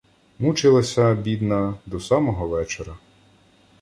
[0.39, 2.97] —Мучилася, бідна, до самого вечора.